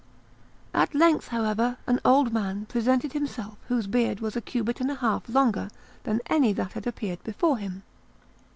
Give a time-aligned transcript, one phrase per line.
[0.73, 4.95] At length, however, an old man presented himself whose beard was a cubit and a
[4.95, 5.69] half longer
[6.05, 7.83] than any that had appeared before him.